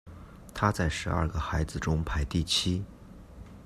[0.55, 2.83] 他在十二个孩子中排第七。